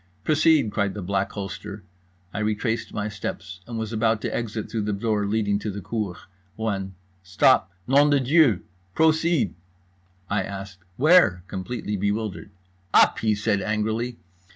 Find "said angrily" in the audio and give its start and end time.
13.35-14.17